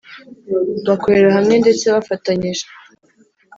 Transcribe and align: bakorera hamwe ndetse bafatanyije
bakorera 0.87 1.29
hamwe 1.37 1.55
ndetse 1.63 1.85
bafatanyije 1.95 2.65